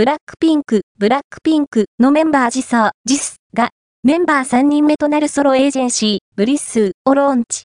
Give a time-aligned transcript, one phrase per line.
[0.00, 3.68] ブラックピンク、ブラックピンクのメンバージソー、ジスが、
[4.02, 7.58] メンバー3人目となるソロエージェンシー、ブリッスーをローンチ。